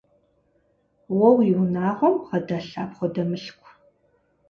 [1.17, 3.69] Уэ уи унагъуэм бгъэдэлъ апхуэдэ мылъку?